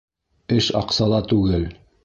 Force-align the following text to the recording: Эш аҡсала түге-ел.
Эш 0.55 0.69
аҡсала 0.81 1.21
түге-ел. 1.33 1.71